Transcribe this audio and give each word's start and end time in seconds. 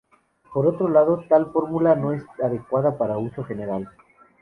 Por 0.51 0.65
otro 0.65 0.89
lado, 0.89 1.23
tal 1.29 1.51
fórmula 1.51 1.93
no 1.93 2.11
es 2.11 2.23
adecuada 2.41 2.97
para 2.97 3.19
uso 3.19 3.43
general. 3.43 3.87